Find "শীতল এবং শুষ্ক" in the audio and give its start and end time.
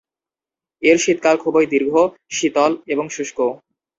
2.31-3.39